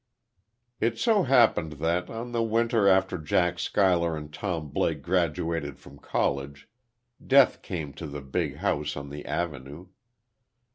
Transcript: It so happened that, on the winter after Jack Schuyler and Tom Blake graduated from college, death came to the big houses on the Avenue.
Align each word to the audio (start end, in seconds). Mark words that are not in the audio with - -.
It 0.79 0.97
so 0.97 1.21
happened 1.25 1.73
that, 1.73 2.09
on 2.09 2.31
the 2.31 2.41
winter 2.41 2.87
after 2.87 3.19
Jack 3.19 3.59
Schuyler 3.59 4.17
and 4.17 4.33
Tom 4.33 4.69
Blake 4.69 5.03
graduated 5.03 5.77
from 5.77 5.99
college, 5.99 6.67
death 7.23 7.61
came 7.61 7.93
to 7.93 8.07
the 8.07 8.21
big 8.21 8.55
houses 8.55 8.95
on 8.97 9.11
the 9.11 9.23
Avenue. 9.27 9.89